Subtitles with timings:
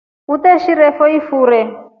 [0.35, 1.61] Uteeshirefo ifure.